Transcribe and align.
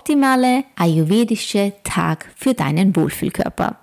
Optimale 0.00 0.64
ayurvedische 0.76 1.74
Tag 1.84 2.30
für 2.34 2.54
deinen 2.54 2.96
Wohlfühlkörper. 2.96 3.76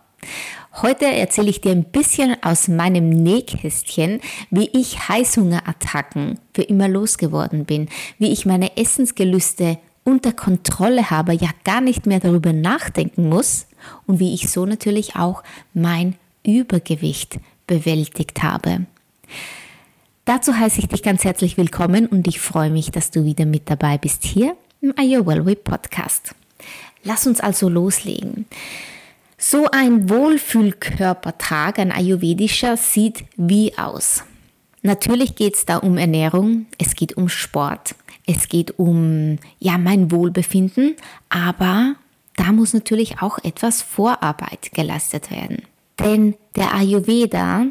Heute 0.82 1.06
erzähle 1.06 1.52
ich 1.52 1.62
dir 1.62 1.72
ein 1.72 1.84
bisschen 1.84 2.36
aus 2.42 2.68
meinem 2.68 3.10
Nähkästchen, 3.10 4.22
wie 4.50 4.68
ich 4.74 5.10
Heißhungerattacken 5.10 6.40
für 6.56 6.64
immer 6.64 6.88
losgeworden 6.88 7.66
bin, 7.66 7.88
wie 8.18 8.32
ich 8.32 8.48
meine 8.48 8.78
Essensgelüste 8.78 9.78
unter 10.06 10.32
Kontrolle 10.32 11.12
habe, 11.12 11.34
ja 11.34 11.50
gar 11.64 11.82
nicht 11.82 12.08
mehr 12.08 12.20
darüber 12.20 12.52
nachdenken 12.52 13.30
muss 13.30 13.68
und 14.08 14.20
wie 14.20 14.34
ich 14.34 14.50
so 14.50 14.66
natürlich 14.66 15.18
auch 15.18 15.44
mein 15.76 16.16
Übergewicht 16.44 17.40
bewältigt 17.68 18.42
habe. 18.42 18.88
Dazu 20.26 20.58
heiße 20.58 20.80
ich 20.80 20.88
dich 20.88 21.04
ganz 21.04 21.24
herzlich 21.24 21.58
willkommen 21.58 22.08
und 22.08 22.28
ich 22.28 22.40
freue 22.40 22.72
mich, 22.72 22.90
dass 22.90 23.12
du 23.12 23.24
wieder 23.24 23.46
mit 23.46 23.70
dabei 23.70 24.00
bist 24.00 24.24
hier 24.24 24.58
im 24.82 24.94
Are 24.98 25.06
You 25.06 25.26
Well 25.26 25.46
Way 25.46 25.56
Podcast. 25.56 26.36
Lass 27.04 27.26
uns 27.26 27.40
also 27.40 27.70
loslegen. 27.70 28.46
So 29.38 29.68
ein 29.72 30.10
Wohlfühlkörpertag, 30.10 31.80
ein 31.80 31.92
ayurvedischer, 31.92 32.76
sieht 32.78 33.26
wie 33.36 33.78
aus. 33.78 34.24
Natürlich 34.82 35.36
geht 35.36 35.56
es 35.56 35.66
da 35.66 35.78
um 35.78 35.98
Ernährung, 35.98 36.66
es 36.78 36.96
geht 36.96 37.18
um 37.18 37.30
Sport, 37.30 37.96
es 38.26 38.48
geht 38.48 38.80
um 38.80 39.38
ja 39.60 39.78
mein 39.78 40.12
Wohlbefinden, 40.12 40.96
aber 41.30 41.96
da 42.36 42.52
muss 42.52 42.74
natürlich 42.74 43.22
auch 43.22 43.40
etwas 43.40 43.82
Vorarbeit 43.82 44.72
geleistet 44.74 45.32
werden. 45.32 45.64
Denn 46.00 46.36
der 46.56 46.74
Ayurveda 46.74 47.66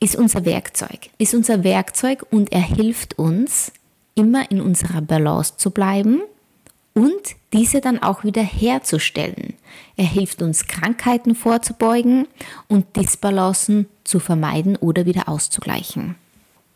ist 0.00 0.16
unser 0.16 0.44
Werkzeug, 0.44 1.10
ist 1.18 1.34
unser 1.34 1.64
Werkzeug 1.64 2.24
und 2.30 2.52
er 2.52 2.62
hilft 2.62 3.18
uns, 3.18 3.72
immer 4.14 4.50
in 4.50 4.60
unserer 4.60 5.00
Balance 5.00 5.56
zu 5.56 5.70
bleiben 5.70 6.22
und 6.94 7.36
diese 7.52 7.80
dann 7.80 8.02
auch 8.02 8.24
wieder 8.24 8.42
herzustellen. 8.42 9.54
Er 9.96 10.06
hilft 10.06 10.42
uns, 10.42 10.66
Krankheiten 10.66 11.34
vorzubeugen 11.34 12.26
und 12.68 12.96
Disbalancen 12.96 13.86
zu 14.04 14.20
vermeiden 14.20 14.76
oder 14.76 15.04
wieder 15.04 15.28
auszugleichen. 15.28 16.14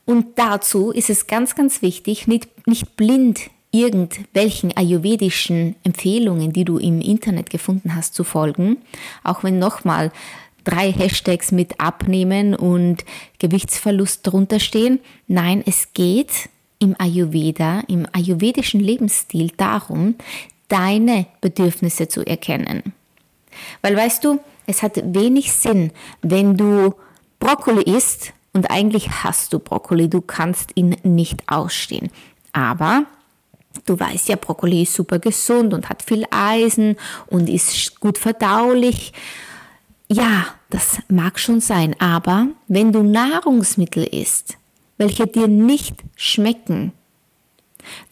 Und 0.04 0.38
dazu 0.38 0.90
ist 0.90 1.10
es 1.10 1.26
ganz, 1.26 1.54
ganz 1.54 1.82
wichtig, 1.82 2.26
nicht, 2.26 2.48
nicht 2.66 2.96
blind 2.96 3.50
irgendwelchen 3.70 4.74
ayurvedischen 4.76 5.76
Empfehlungen, 5.84 6.52
die 6.52 6.64
du 6.64 6.78
im 6.78 7.00
Internet 7.00 7.50
gefunden 7.50 7.94
hast, 7.94 8.14
zu 8.14 8.24
folgen, 8.24 8.78
auch 9.22 9.44
wenn 9.44 9.58
nochmal 9.58 10.10
drei 10.64 10.90
Hashtags 10.92 11.52
mit 11.52 11.80
Abnehmen 11.80 12.54
und 12.54 13.04
Gewichtsverlust 13.38 14.26
drunter 14.26 14.60
stehen. 14.60 15.00
Nein, 15.26 15.62
es 15.66 15.92
geht 15.92 16.48
im 16.78 16.94
Ayurveda, 16.98 17.80
im 17.88 18.06
ayurvedischen 18.12 18.80
Lebensstil 18.80 19.50
darum, 19.56 20.14
deine 20.68 21.26
Bedürfnisse 21.40 22.08
zu 22.08 22.24
erkennen. 22.26 22.92
Weil 23.82 23.96
weißt 23.96 24.24
du, 24.24 24.38
es 24.66 24.82
hat 24.82 24.96
wenig 25.14 25.52
Sinn, 25.52 25.92
wenn 26.22 26.56
du 26.56 26.94
Brokkoli 27.40 27.82
isst 27.82 28.32
und 28.52 28.70
eigentlich 28.70 29.08
hast 29.24 29.52
du 29.52 29.58
Brokkoli, 29.58 30.08
du 30.08 30.20
kannst 30.20 30.72
ihn 30.74 30.96
nicht 31.02 31.42
ausstehen. 31.46 32.10
Aber 32.52 33.04
du 33.86 33.98
weißt 33.98 34.28
ja, 34.28 34.36
Brokkoli 34.36 34.82
ist 34.82 34.94
super 34.94 35.18
gesund 35.18 35.74
und 35.74 35.88
hat 35.88 36.02
viel 36.02 36.24
Eisen 36.30 36.96
und 37.26 37.48
ist 37.48 38.00
gut 38.00 38.18
verdaulich. 38.18 39.12
Ja, 40.08 40.46
das 40.70 40.98
mag 41.08 41.38
schon 41.38 41.60
sein, 41.60 41.94
aber 41.98 42.48
wenn 42.66 42.92
du 42.92 43.02
Nahrungsmittel 43.02 44.04
isst, 44.04 44.56
welche 44.98 45.26
dir 45.26 45.48
nicht 45.48 45.94
schmecken, 46.16 46.92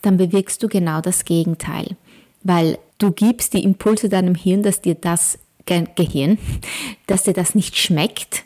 dann 0.02 0.16
bewirkst 0.16 0.62
du 0.62 0.68
genau 0.68 1.00
das 1.00 1.24
Gegenteil, 1.24 1.96
weil 2.42 2.78
du 2.98 3.10
gibst 3.10 3.52
die 3.52 3.64
Impulse 3.64 4.08
deinem 4.08 4.34
Hirn, 4.34 4.62
dass 4.62 4.80
dir 4.80 4.94
das 4.94 5.38
Gehirn, 5.66 6.38
dass 7.06 7.24
dir 7.24 7.34
das 7.34 7.54
nicht 7.54 7.76
schmeckt 7.76 8.44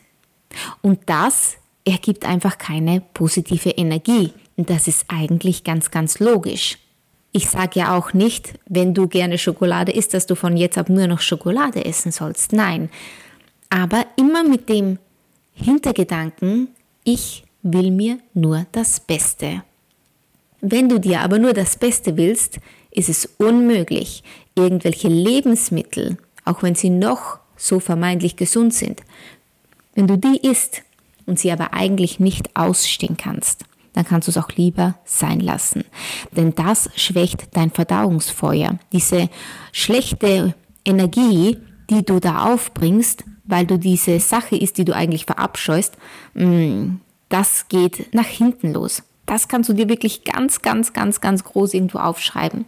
und 0.82 1.00
das 1.06 1.56
ergibt 1.84 2.24
einfach 2.24 2.58
keine 2.58 3.02
positive 3.14 3.70
Energie 3.70 4.32
und 4.56 4.70
das 4.70 4.88
ist 4.88 5.04
eigentlich 5.08 5.64
ganz, 5.64 5.90
ganz 5.90 6.18
logisch. 6.18 6.78
Ich 7.32 7.48
sage 7.48 7.78
ja 7.78 7.96
auch 7.96 8.12
nicht, 8.12 8.54
wenn 8.66 8.92
du 8.92 9.06
gerne 9.06 9.38
Schokolade 9.38 9.92
isst, 9.92 10.14
dass 10.14 10.26
du 10.26 10.34
von 10.34 10.56
jetzt 10.56 10.76
ab 10.76 10.88
nur 10.88 11.06
noch 11.06 11.20
Schokolade 11.20 11.84
essen 11.84 12.10
sollst. 12.10 12.52
Nein, 12.52 12.90
aber 13.68 14.04
immer 14.16 14.42
mit 14.42 14.68
dem 14.68 14.98
Hintergedanken, 15.54 16.68
ich 17.04 17.44
will 17.62 17.90
mir 17.90 18.18
nur 18.34 18.66
das 18.72 19.00
Beste. 19.00 19.62
Wenn 20.60 20.88
du 20.88 20.98
dir 20.98 21.20
aber 21.20 21.38
nur 21.38 21.52
das 21.52 21.76
Beste 21.76 22.16
willst, 22.16 22.58
ist 22.90 23.08
es 23.08 23.26
unmöglich, 23.38 24.22
irgendwelche 24.54 25.08
Lebensmittel, 25.08 26.18
auch 26.44 26.62
wenn 26.62 26.74
sie 26.74 26.90
noch 26.90 27.38
so 27.56 27.80
vermeintlich 27.80 28.36
gesund 28.36 28.74
sind, 28.74 29.02
wenn 29.94 30.06
du 30.06 30.16
die 30.16 30.38
isst 30.46 30.82
und 31.26 31.38
sie 31.38 31.52
aber 31.52 31.72
eigentlich 31.72 32.20
nicht 32.20 32.56
ausstehen 32.56 33.16
kannst, 33.16 33.64
dann 33.92 34.04
kannst 34.04 34.28
du 34.28 34.30
es 34.30 34.38
auch 34.38 34.50
lieber 34.50 34.96
sein 35.04 35.40
lassen. 35.40 35.84
Denn 36.32 36.54
das 36.54 36.90
schwächt 36.96 37.56
dein 37.56 37.70
Verdauungsfeuer. 37.70 38.78
Diese 38.92 39.28
schlechte 39.72 40.54
Energie, 40.84 41.58
die 41.90 42.04
du 42.04 42.20
da 42.20 42.52
aufbringst, 42.52 43.24
weil 43.44 43.66
du 43.66 43.78
diese 43.78 44.20
Sache 44.20 44.56
isst, 44.56 44.78
die 44.78 44.84
du 44.84 44.94
eigentlich 44.94 45.26
verabscheust, 45.26 45.94
mm, 46.34 46.96
das 47.30 47.68
geht 47.68 48.12
nach 48.12 48.26
hinten 48.26 48.74
los. 48.74 49.02
Das 49.24 49.48
kannst 49.48 49.70
du 49.70 49.72
dir 49.72 49.88
wirklich 49.88 50.24
ganz, 50.24 50.60
ganz, 50.60 50.92
ganz, 50.92 51.20
ganz 51.20 51.44
groß 51.44 51.72
irgendwo 51.72 51.98
aufschreiben. 51.98 52.66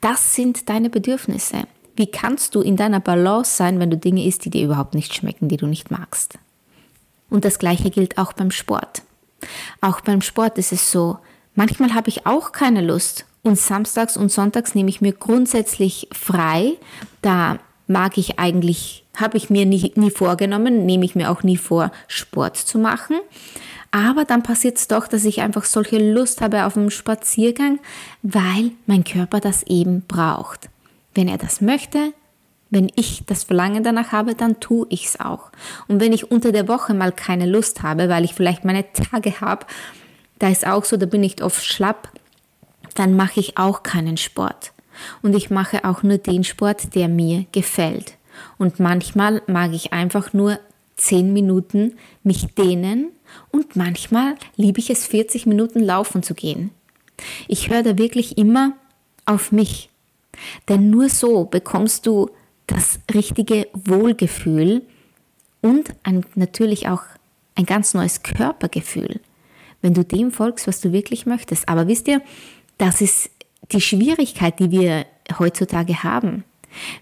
Das 0.00 0.34
sind 0.34 0.68
deine 0.68 0.90
Bedürfnisse. 0.90 1.64
Wie 1.96 2.06
kannst 2.06 2.54
du 2.54 2.60
in 2.60 2.76
deiner 2.76 3.00
Balance 3.00 3.56
sein, 3.56 3.80
wenn 3.80 3.90
du 3.90 3.96
Dinge 3.96 4.24
isst, 4.26 4.44
die 4.44 4.50
dir 4.50 4.64
überhaupt 4.64 4.94
nicht 4.94 5.14
schmecken, 5.14 5.48
die 5.48 5.56
du 5.56 5.66
nicht 5.66 5.90
magst? 5.90 6.38
Und 7.30 7.44
das 7.46 7.58
Gleiche 7.58 7.90
gilt 7.90 8.18
auch 8.18 8.34
beim 8.34 8.50
Sport. 8.50 9.02
Auch 9.80 10.02
beim 10.02 10.20
Sport 10.20 10.58
ist 10.58 10.72
es 10.72 10.92
so, 10.92 11.18
manchmal 11.54 11.94
habe 11.94 12.10
ich 12.10 12.26
auch 12.26 12.52
keine 12.52 12.82
Lust 12.82 13.24
und 13.42 13.58
samstags 13.58 14.18
und 14.18 14.30
sonntags 14.30 14.74
nehme 14.74 14.90
ich 14.90 15.00
mir 15.00 15.12
grundsätzlich 15.12 16.08
frei. 16.12 16.74
Da 17.22 17.58
mag 17.86 18.18
ich 18.18 18.38
eigentlich, 18.38 19.04
habe 19.16 19.36
ich 19.36 19.50
mir 19.50 19.66
nie, 19.66 19.92
nie 19.94 20.10
vorgenommen, 20.10 20.86
nehme 20.86 21.04
ich 21.04 21.14
mir 21.14 21.30
auch 21.30 21.42
nie 21.42 21.56
vor, 21.56 21.92
Sport 22.08 22.56
zu 22.56 22.78
machen. 22.78 23.16
Aber 23.90 24.24
dann 24.24 24.42
passiert 24.42 24.76
es 24.76 24.88
doch, 24.88 25.08
dass 25.08 25.24
ich 25.24 25.40
einfach 25.40 25.64
solche 25.64 25.98
Lust 25.98 26.40
habe 26.40 26.66
auf 26.66 26.76
einen 26.76 26.90
Spaziergang, 26.90 27.78
weil 28.22 28.72
mein 28.86 29.04
Körper 29.04 29.40
das 29.40 29.62
eben 29.62 30.02
braucht. 30.06 30.68
Wenn 31.14 31.28
er 31.28 31.38
das 31.38 31.60
möchte, 31.60 32.12
wenn 32.70 32.90
ich 32.96 33.22
das 33.26 33.44
Verlangen 33.44 33.84
danach 33.84 34.12
habe, 34.12 34.34
dann 34.34 34.60
tue 34.60 34.86
ich 34.90 35.06
es 35.06 35.20
auch. 35.20 35.50
Und 35.88 36.00
wenn 36.00 36.12
ich 36.12 36.30
unter 36.30 36.52
der 36.52 36.68
Woche 36.68 36.94
mal 36.94 37.12
keine 37.12 37.46
Lust 37.46 37.82
habe, 37.82 38.08
weil 38.08 38.24
ich 38.24 38.34
vielleicht 38.34 38.64
meine 38.64 38.84
Tage 38.92 39.40
habe, 39.40 39.66
da 40.38 40.48
ist 40.48 40.66
auch 40.66 40.84
so, 40.84 40.96
da 40.96 41.06
bin 41.06 41.22
ich 41.22 41.42
oft 41.42 41.64
schlapp, 41.64 42.10
dann 42.94 43.16
mache 43.16 43.40
ich 43.40 43.56
auch 43.56 43.82
keinen 43.82 44.16
Sport. 44.16 44.72
Und 45.22 45.34
ich 45.34 45.50
mache 45.50 45.84
auch 45.84 46.02
nur 46.02 46.18
den 46.18 46.44
Sport, 46.44 46.94
der 46.94 47.08
mir 47.08 47.46
gefällt. 47.52 48.16
Und 48.58 48.80
manchmal 48.80 49.42
mag 49.46 49.72
ich 49.72 49.92
einfach 49.92 50.32
nur 50.32 50.58
zehn 50.96 51.32
Minuten 51.32 51.96
mich 52.22 52.54
dehnen 52.54 53.10
und 53.50 53.76
manchmal 53.76 54.34
liebe 54.56 54.80
ich 54.80 54.90
es 54.90 55.06
40 55.06 55.46
Minuten 55.46 55.80
laufen 55.80 56.22
zu 56.22 56.34
gehen. 56.34 56.70
Ich 57.48 57.70
höre 57.70 57.82
da 57.82 57.98
wirklich 57.98 58.38
immer 58.38 58.72
auf 59.24 59.52
mich, 59.52 59.90
denn 60.68 60.90
nur 60.90 61.08
so 61.08 61.44
bekommst 61.44 62.06
du 62.06 62.30
das 62.66 63.00
richtige 63.12 63.68
Wohlgefühl 63.72 64.82
und 65.62 65.94
ein, 66.02 66.24
natürlich 66.34 66.88
auch 66.88 67.02
ein 67.54 67.66
ganz 67.66 67.94
neues 67.94 68.22
Körpergefühl, 68.22 69.20
wenn 69.82 69.94
du 69.94 70.04
dem 70.04 70.30
folgst, 70.30 70.66
was 70.66 70.80
du 70.80 70.92
wirklich 70.92 71.26
möchtest. 71.26 71.68
Aber 71.68 71.88
wisst 71.88 72.08
ihr, 72.08 72.22
das 72.78 73.00
ist 73.00 73.30
die 73.72 73.80
Schwierigkeit, 73.80 74.58
die 74.58 74.70
wir 74.70 75.06
heutzutage 75.38 76.02
haben. 76.02 76.44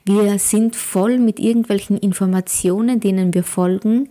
Wir 0.05 0.39
sind 0.39 0.77
voll 0.77 1.19
mit 1.19 1.41
irgendwelchen 1.41 1.99
Informationen, 1.99 3.01
denen 3.01 3.35
wir 3.35 3.43
folgen, 3.43 4.09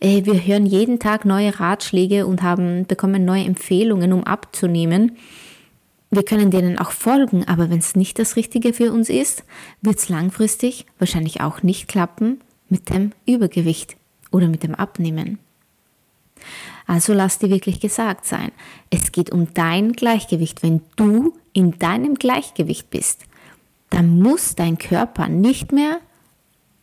Äh, 0.00 0.24
wir 0.24 0.46
hören 0.46 0.66
jeden 0.66 0.98
Tag 0.98 1.24
neue 1.24 1.58
Ratschläge 1.58 2.26
und 2.26 2.42
haben, 2.42 2.86
bekommen 2.86 3.24
neue 3.24 3.44
Empfehlungen, 3.44 4.12
um 4.12 4.24
abzunehmen. 4.24 5.16
Wir 6.10 6.22
können 6.22 6.50
denen 6.50 6.78
auch 6.78 6.92
folgen, 6.92 7.46
aber 7.46 7.68
wenn 7.68 7.80
es 7.80 7.94
nicht 7.94 8.18
das 8.18 8.36
Richtige 8.36 8.72
für 8.72 8.92
uns 8.92 9.10
ist, 9.10 9.44
wird 9.82 9.98
es 9.98 10.08
langfristig 10.08 10.86
wahrscheinlich 10.98 11.40
auch 11.42 11.62
nicht 11.62 11.88
klappen 11.88 12.40
mit 12.68 12.88
dem 12.88 13.12
Übergewicht 13.26 13.96
oder 14.30 14.48
mit 14.48 14.62
dem 14.62 14.74
Abnehmen. 14.74 15.38
Also 16.86 17.12
lass 17.12 17.38
dir 17.38 17.50
wirklich 17.50 17.80
gesagt 17.80 18.24
sein, 18.24 18.52
es 18.88 19.12
geht 19.12 19.30
um 19.30 19.52
dein 19.52 19.92
Gleichgewicht. 19.92 20.62
Wenn 20.62 20.80
du 20.96 21.34
in 21.58 21.76
deinem 21.76 22.14
Gleichgewicht 22.14 22.88
bist, 22.88 23.24
dann 23.90 24.20
muss 24.20 24.54
dein 24.54 24.78
Körper 24.78 25.28
nicht 25.28 25.72
mehr 25.72 25.98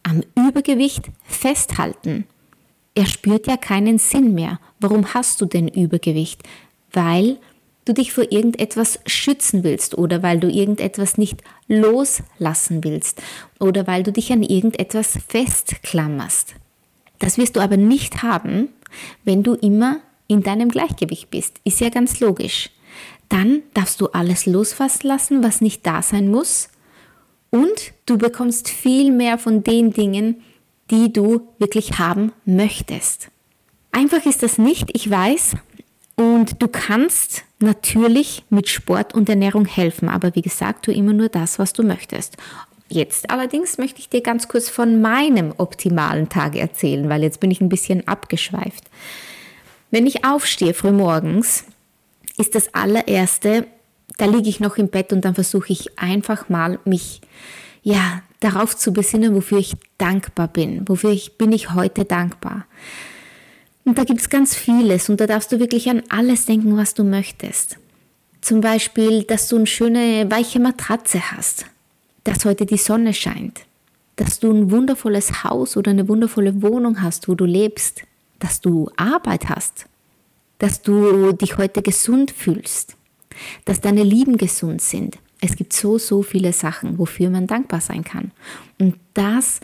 am 0.04 0.22
Übergewicht 0.36 1.12
festhalten. 1.24 2.26
Er 2.94 3.06
spürt 3.06 3.48
ja 3.48 3.56
keinen 3.56 4.00
Sinn 4.00 4.34
mehr. 4.34 4.60
Warum 4.82 5.14
hast 5.14 5.40
du 5.40 5.46
denn 5.46 5.70
Übergewicht? 5.70 6.44
Weil 6.92 7.38
du 7.86 7.94
dich 7.94 8.12
vor 8.12 8.30
irgendetwas 8.34 9.00
schützen 9.06 9.64
willst 9.64 9.98
oder 9.98 10.22
weil 10.24 10.42
du 10.42 10.50
irgendetwas 10.50 11.18
nicht 11.18 11.42
loslassen 11.70 12.84
willst 12.84 13.22
oder 13.62 13.88
weil 13.88 14.04
du 14.04 14.12
dich 14.12 14.34
an 14.34 14.44
irgendetwas 14.44 15.18
festklammerst. 15.26 16.56
Das 17.20 17.38
wirst 17.38 17.56
du 17.56 17.62
aber 17.62 17.78
nicht 17.78 18.24
haben, 18.24 18.68
wenn 19.24 19.42
du 19.42 19.54
immer 19.54 20.02
in 20.28 20.44
deinem 20.44 20.68
Gleichgewicht 20.68 21.30
bist. 21.30 21.62
Ist 21.64 21.80
ja 21.80 21.88
ganz 21.88 22.20
logisch. 22.20 22.72
Dann 23.30 23.64
darfst 23.74 24.02
du 24.02 24.08
alles 24.08 24.46
losfassen 24.46 25.08
lassen, 25.08 25.44
was 25.44 25.62
nicht 25.62 25.86
da 25.86 26.02
sein 26.02 26.30
muss. 26.30 26.70
Und 27.50 27.94
du 28.06 28.18
bekommst 28.18 28.70
viel 28.70 29.12
mehr 29.12 29.38
von 29.38 29.64
den 29.64 29.92
Dingen, 29.92 30.42
die 30.92 31.12
du 31.12 31.48
wirklich 31.58 32.00
haben 32.00 32.32
möchtest. 32.46 33.30
Einfach 33.92 34.26
ist 34.26 34.44
das 34.44 34.58
nicht, 34.58 34.90
ich 34.94 35.10
weiß. 35.10 35.56
Und 36.16 36.62
du 36.62 36.68
kannst 36.68 37.44
natürlich 37.60 38.44
mit 38.50 38.70
Sport 38.70 39.14
und 39.14 39.28
Ernährung 39.30 39.66
helfen, 39.66 40.10
aber 40.10 40.36
wie 40.36 40.42
gesagt, 40.42 40.86
tu 40.86 40.92
immer 40.92 41.14
nur 41.14 41.30
das, 41.30 41.60
was 41.60 41.74
du 41.74 41.84
möchtest. 41.84 42.38
Jetzt 42.88 43.30
allerdings 43.30 43.78
möchte 43.78 44.00
ich 44.00 44.10
dir 44.10 44.22
ganz 44.22 44.48
kurz 44.48 44.70
von 44.70 45.02
meinem 45.02 45.54
optimalen 45.58 46.30
Tag 46.30 46.56
erzählen, 46.56 47.10
weil 47.10 47.24
jetzt 47.24 47.40
bin 47.40 47.52
ich 47.52 47.60
ein 47.60 47.70
bisschen 47.70 48.08
abgeschweift. 48.08 48.84
Wenn 49.92 50.06
ich 50.06 50.24
aufstehe 50.26 50.74
frühmorgens, 50.74 51.66
ist 52.38 52.56
das 52.56 52.74
allererste, 52.74 53.68
da 54.18 54.26
liege 54.26 54.50
ich 54.50 54.60
noch 54.60 54.78
im 54.78 54.90
Bett 54.90 55.12
und 55.14 55.26
dann 55.26 55.36
versuche 55.36 55.72
ich 55.72 55.98
einfach 55.98 56.50
mal 56.50 56.80
mich 56.86 57.22
ja 57.84 58.22
darauf 58.40 58.76
zu 58.76 58.94
besinnen, 58.94 59.36
wofür 59.36 59.58
ich 59.58 59.76
dankbar 59.98 60.48
bin, 60.48 60.88
wofür 60.88 61.12
ich 61.12 61.38
bin 61.38 61.52
ich 61.52 61.74
heute 61.74 62.06
dankbar. 62.06 62.66
Und 63.84 63.98
da 63.98 64.04
gibt 64.04 64.22
es 64.22 64.30
ganz 64.30 64.56
vieles 64.56 65.10
und 65.10 65.22
da 65.22 65.28
darfst 65.28 65.52
du 65.52 65.60
wirklich 65.60 65.90
an 65.90 66.02
alles 66.10 66.46
denken, 66.46 66.76
was 66.76 66.94
du 66.94 67.04
möchtest. 67.04 67.78
Zum 68.42 68.62
Beispiel, 68.62 69.24
dass 69.24 69.48
du 69.48 69.58
eine 69.58 69.68
schöne 69.68 70.30
weiche 70.30 70.60
Matratze 70.60 71.32
hast, 71.32 71.66
dass 72.24 72.46
heute 72.46 72.66
die 72.66 72.78
Sonne 72.78 73.14
scheint, 73.14 73.62
dass 74.16 74.40
du 74.40 74.52
ein 74.52 74.72
wundervolles 74.72 75.44
Haus 75.44 75.78
oder 75.78 75.92
eine 75.92 76.08
wundervolle 76.08 76.62
Wohnung 76.62 77.02
hast, 77.02 77.28
wo 77.28 77.36
du 77.36 77.46
lebst, 77.46 78.04
dass 78.40 78.62
du 78.62 78.90
Arbeit 78.98 79.50
hast, 79.50 79.86
dass 80.60 80.82
du 80.82 81.34
dich 81.34 81.58
heute 81.58 81.82
gesund 81.82 82.32
fühlst, 82.32 82.96
dass 83.66 83.82
deine 83.82 84.04
Lieben 84.04 84.38
gesund 84.38 84.82
sind. 84.82 85.18
Es 85.42 85.56
gibt 85.56 85.74
so, 85.74 85.98
so 85.98 86.22
viele 86.22 86.54
Sachen, 86.54 86.98
wofür 86.98 87.30
man 87.30 87.48
dankbar 87.48 87.82
sein 87.82 88.04
kann. 88.04 88.32
Und 88.80 88.96
das 89.14 89.60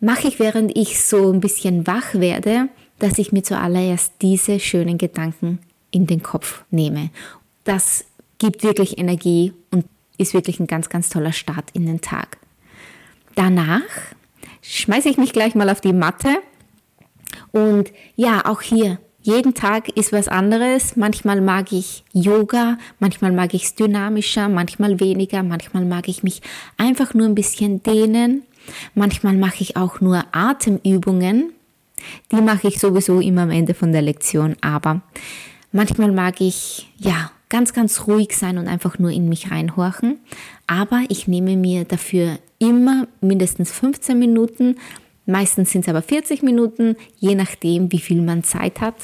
mache 0.00 0.28
ich, 0.28 0.38
während 0.38 0.76
ich 0.76 1.02
so 1.02 1.32
ein 1.32 1.40
bisschen 1.40 1.86
wach 1.86 2.14
werde, 2.14 2.68
dass 2.98 3.18
ich 3.18 3.32
mir 3.32 3.42
zuallererst 3.42 4.14
diese 4.20 4.60
schönen 4.60 4.98
Gedanken 4.98 5.60
in 5.90 6.06
den 6.06 6.22
Kopf 6.22 6.64
nehme. 6.70 7.10
Das 7.64 8.04
gibt 8.38 8.64
wirklich 8.64 8.98
Energie 8.98 9.52
und 9.70 9.84
ist 10.18 10.34
wirklich 10.34 10.60
ein 10.60 10.66
ganz, 10.66 10.88
ganz 10.88 11.08
toller 11.08 11.32
Start 11.32 11.70
in 11.72 11.86
den 11.86 12.00
Tag. 12.00 12.38
Danach 13.34 13.82
schmeiße 14.60 15.08
ich 15.08 15.16
mich 15.16 15.32
gleich 15.32 15.54
mal 15.54 15.70
auf 15.70 15.80
die 15.80 15.92
Matte 15.92 16.38
und 17.52 17.92
ja, 18.16 18.44
auch 18.44 18.60
hier, 18.60 18.98
jeden 19.22 19.54
Tag 19.54 19.88
ist 19.96 20.12
was 20.12 20.28
anderes. 20.28 20.96
Manchmal 20.96 21.40
mag 21.40 21.72
ich 21.72 22.04
Yoga, 22.12 22.78
manchmal 22.98 23.32
mag 23.32 23.54
ich 23.54 23.64
es 23.64 23.74
dynamischer, 23.74 24.48
manchmal 24.48 25.00
weniger, 25.00 25.42
manchmal 25.42 25.84
mag 25.84 26.08
ich 26.08 26.22
mich 26.22 26.42
einfach 26.76 27.14
nur 27.14 27.26
ein 27.26 27.34
bisschen 27.34 27.82
dehnen. 27.82 28.42
Manchmal 28.94 29.36
mache 29.36 29.60
ich 29.60 29.76
auch 29.76 30.00
nur 30.00 30.24
Atemübungen. 30.32 31.52
Die 32.32 32.40
mache 32.40 32.68
ich 32.68 32.80
sowieso 32.80 33.20
immer 33.20 33.42
am 33.42 33.50
Ende 33.50 33.74
von 33.74 33.92
der 33.92 34.02
Lektion, 34.02 34.56
aber 34.60 35.02
manchmal 35.70 36.10
mag 36.10 36.40
ich 36.40 36.88
ja 36.98 37.30
ganz, 37.48 37.72
ganz 37.72 38.06
ruhig 38.06 38.36
sein 38.36 38.58
und 38.58 38.66
einfach 38.66 38.98
nur 38.98 39.10
in 39.10 39.28
mich 39.28 39.50
reinhorchen. 39.50 40.18
Aber 40.66 41.04
ich 41.08 41.28
nehme 41.28 41.56
mir 41.56 41.84
dafür 41.84 42.38
immer 42.58 43.06
mindestens 43.20 43.70
15 43.70 44.18
Minuten, 44.18 44.76
meistens 45.26 45.70
sind 45.70 45.82
es 45.82 45.88
aber 45.88 46.02
40 46.02 46.42
Minuten, 46.42 46.96
je 47.18 47.34
nachdem, 47.34 47.92
wie 47.92 48.00
viel 48.00 48.22
man 48.22 48.44
Zeit 48.44 48.80
hat. 48.80 48.96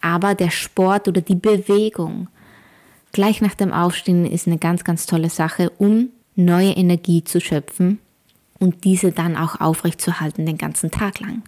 Aber 0.00 0.34
der 0.34 0.50
Sport 0.50 1.08
oder 1.08 1.20
die 1.20 1.34
Bewegung 1.34 2.28
gleich 3.12 3.40
nach 3.40 3.54
dem 3.54 3.72
Aufstehen 3.72 4.26
ist 4.26 4.46
eine 4.46 4.58
ganz, 4.58 4.84
ganz 4.84 5.06
tolle 5.06 5.30
Sache, 5.30 5.70
um 5.78 6.10
neue 6.36 6.72
Energie 6.72 7.24
zu 7.24 7.40
schöpfen 7.40 7.98
und 8.58 8.84
diese 8.84 9.12
dann 9.12 9.36
auch 9.36 9.60
aufrechtzuerhalten 9.60 10.44
den 10.44 10.58
ganzen 10.58 10.90
Tag 10.90 11.20
lang. 11.20 11.42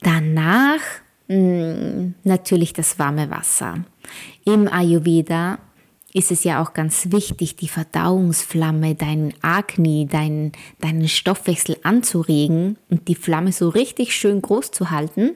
Danach 0.00 0.80
mh, 1.28 1.36
hm, 1.36 2.14
natürlich 2.24 2.72
das 2.72 2.98
warme 2.98 3.30
Wasser. 3.30 3.84
Im 4.44 4.66
Ayurveda 4.66 5.58
ist 6.12 6.30
es 6.30 6.44
ja 6.44 6.62
auch 6.62 6.72
ganz 6.72 7.12
wichtig, 7.12 7.56
die 7.56 7.68
Verdauungsflamme, 7.68 8.94
deinen 8.94 9.32
Agni, 9.42 10.06
deinen, 10.10 10.52
deinen 10.80 11.08
Stoffwechsel 11.08 11.76
anzuregen 11.82 12.76
und 12.88 13.08
die 13.08 13.14
Flamme 13.14 13.52
so 13.52 13.68
richtig 13.68 14.14
schön 14.14 14.42
groß 14.42 14.72
zu 14.72 14.90
halten. 14.90 15.32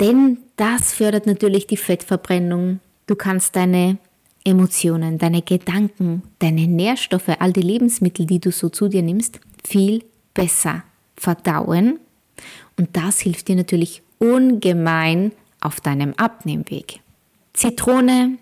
Denn 0.00 0.38
das 0.56 0.92
fördert 0.92 1.26
natürlich 1.26 1.66
die 1.66 1.76
Fettverbrennung. 1.76 2.80
Du 3.06 3.14
kannst 3.14 3.54
deine 3.54 3.98
Emotionen, 4.44 5.18
deine 5.18 5.42
Gedanken, 5.42 6.22
deine 6.40 6.66
Nährstoffe, 6.66 7.36
all 7.38 7.52
die 7.52 7.62
Lebensmittel, 7.62 8.26
die 8.26 8.40
du 8.40 8.50
so 8.50 8.68
zu 8.68 8.88
dir 8.88 9.02
nimmst, 9.02 9.38
viel 9.64 10.04
besser 10.34 10.82
verdauen. 11.16 12.00
Und 12.76 12.96
das 12.96 13.20
hilft 13.20 13.46
dir 13.46 13.54
natürlich 13.54 14.02
ungemein 14.18 15.30
auf 15.60 15.80
deinem 15.80 16.14
Abnehmweg. 16.14 17.00
Zitrone 17.52 18.38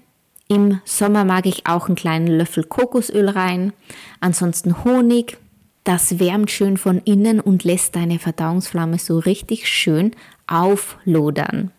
im 0.50 0.80
Sommer 0.85 1.25
mag 1.25 1.47
ich 1.47 1.69
auch 1.69 1.87
einen 1.87 1.95
kleinen 1.95 2.26
Löffel 2.26 2.64
Kokosöl 2.64 3.28
rein. 3.28 3.73
Ansonsten 4.19 4.83
Honig. 4.85 5.38
Das 5.85 6.19
wärmt 6.19 6.50
schön 6.50 6.76
von 6.76 6.99
innen 7.04 7.40
und 7.40 7.62
lässt 7.64 7.95
deine 7.95 8.19
Verdauungsflamme 8.19 8.99
so 8.99 9.19
richtig 9.19 9.69
schön 9.69 10.11
auflodern. 10.49 11.71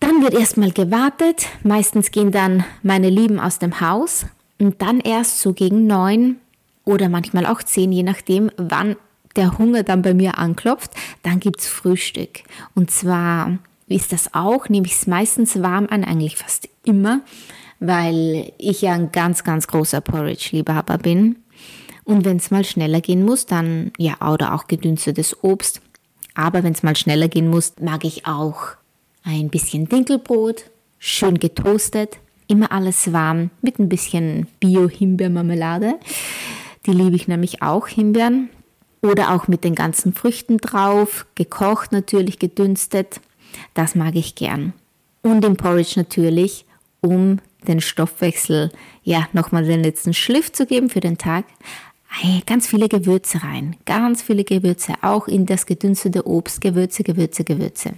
Dann 0.00 0.22
wird 0.22 0.34
erstmal 0.34 0.70
gewartet. 0.70 1.46
Meistens 1.62 2.10
gehen 2.10 2.30
dann 2.30 2.64
meine 2.82 3.08
Lieben 3.08 3.40
aus 3.40 3.58
dem 3.58 3.80
Haus 3.80 4.26
und 4.58 4.82
dann 4.82 5.00
erst 5.00 5.40
so 5.40 5.54
gegen 5.54 5.86
neun 5.86 6.36
oder 6.84 7.08
manchmal 7.08 7.46
auch 7.46 7.62
zehn, 7.62 7.90
je 7.90 8.02
nachdem, 8.02 8.50
wann 8.58 8.96
der 9.34 9.56
Hunger 9.56 9.82
dann 9.82 10.02
bei 10.02 10.12
mir 10.12 10.36
anklopft, 10.36 10.92
dann 11.22 11.40
gibt 11.40 11.60
es 11.60 11.68
Frühstück. 11.68 12.42
Und 12.74 12.90
zwar 12.90 13.58
ist 13.88 14.12
das 14.12 14.34
auch, 14.34 14.68
nehme 14.68 14.86
ich 14.86 14.92
es 14.92 15.06
meistens 15.06 15.60
warm 15.62 15.86
an, 15.90 16.04
eigentlich 16.04 16.36
fast 16.36 16.68
immer 16.84 17.22
weil 17.80 18.52
ich 18.58 18.82
ja 18.82 18.92
ein 18.92 19.12
ganz, 19.12 19.44
ganz 19.44 19.66
großer 19.66 20.00
Porridge-Liebhaber 20.00 20.98
bin. 20.98 21.36
Und 22.04 22.24
wenn 22.24 22.36
es 22.36 22.50
mal 22.50 22.64
schneller 22.64 23.00
gehen 23.00 23.24
muss, 23.24 23.46
dann 23.46 23.92
ja, 23.98 24.16
oder 24.30 24.54
auch 24.54 24.66
gedünstetes 24.66 25.42
Obst. 25.42 25.80
Aber 26.34 26.62
wenn 26.62 26.72
es 26.72 26.82
mal 26.82 26.96
schneller 26.96 27.28
gehen 27.28 27.48
muss, 27.48 27.74
mag 27.80 28.04
ich 28.04 28.26
auch 28.26 28.76
ein 29.22 29.48
bisschen 29.48 29.88
Dinkelbrot, 29.88 30.64
schön 30.98 31.38
getoastet, 31.38 32.18
immer 32.46 32.72
alles 32.72 33.12
warm 33.12 33.50
mit 33.62 33.78
ein 33.78 33.88
bisschen 33.88 34.48
Bio-Himbeermarmelade. 34.60 35.94
Die 36.86 36.92
liebe 36.92 37.16
ich 37.16 37.28
nämlich 37.28 37.62
auch, 37.62 37.86
Himbeeren. 37.88 38.50
Oder 39.00 39.34
auch 39.34 39.48
mit 39.48 39.64
den 39.64 39.74
ganzen 39.74 40.14
Früchten 40.14 40.56
drauf, 40.56 41.26
gekocht 41.34 41.92
natürlich, 41.92 42.38
gedünstet. 42.38 43.20
Das 43.74 43.94
mag 43.94 44.14
ich 44.14 44.34
gern. 44.34 44.72
Und 45.22 45.44
im 45.44 45.56
Porridge 45.56 45.94
natürlich, 45.96 46.64
um 47.00 47.38
den 47.64 47.80
Stoffwechsel 47.80 48.70
ja 49.02 49.28
nochmal 49.32 49.64
den 49.64 49.82
letzten 49.82 50.14
Schliff 50.14 50.52
zu 50.52 50.66
geben 50.66 50.90
für 50.90 51.00
den 51.00 51.18
Tag, 51.18 51.44
ganz 52.46 52.66
viele 52.66 52.88
Gewürze 52.88 53.42
rein. 53.42 53.76
Ganz 53.86 54.22
viele 54.22 54.44
Gewürze, 54.44 54.94
auch 55.02 55.26
in 55.28 55.46
das 55.46 55.66
gedünstete 55.66 56.26
Obst. 56.26 56.60
Gewürze, 56.60 57.02
Gewürze, 57.02 57.44
Gewürze. 57.44 57.94